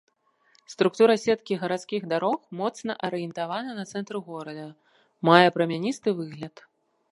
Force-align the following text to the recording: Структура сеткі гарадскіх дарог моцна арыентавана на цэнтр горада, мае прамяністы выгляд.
Структура 0.73 1.15
сеткі 1.23 1.57
гарадскіх 1.63 2.07
дарог 2.13 2.39
моцна 2.63 2.97
арыентавана 3.09 3.77
на 3.81 3.87
цэнтр 3.93 4.15
горада, 4.33 4.67
мае 5.29 5.47
прамяністы 5.59 6.09
выгляд. 6.23 6.55